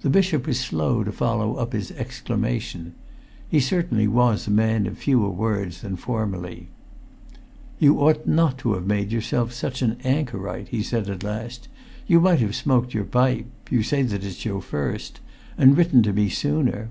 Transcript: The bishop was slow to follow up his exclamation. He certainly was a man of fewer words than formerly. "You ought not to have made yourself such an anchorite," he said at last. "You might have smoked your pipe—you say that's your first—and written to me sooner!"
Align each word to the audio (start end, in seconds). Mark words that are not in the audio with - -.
The 0.00 0.10
bishop 0.10 0.48
was 0.48 0.58
slow 0.58 1.04
to 1.04 1.12
follow 1.12 1.58
up 1.58 1.72
his 1.72 1.92
exclamation. 1.92 2.94
He 3.48 3.60
certainly 3.60 4.08
was 4.08 4.48
a 4.48 4.50
man 4.50 4.84
of 4.88 4.98
fewer 4.98 5.30
words 5.30 5.82
than 5.82 5.94
formerly. 5.94 6.70
"You 7.78 8.00
ought 8.00 8.26
not 8.26 8.58
to 8.58 8.72
have 8.74 8.86
made 8.88 9.12
yourself 9.12 9.52
such 9.52 9.80
an 9.80 9.98
anchorite," 10.02 10.70
he 10.70 10.82
said 10.82 11.08
at 11.08 11.22
last. 11.22 11.68
"You 12.08 12.18
might 12.20 12.40
have 12.40 12.56
smoked 12.56 12.94
your 12.94 13.04
pipe—you 13.04 13.84
say 13.84 14.02
that's 14.02 14.44
your 14.44 14.60
first—and 14.60 15.76
written 15.76 16.02
to 16.02 16.12
me 16.12 16.30
sooner!" 16.30 16.90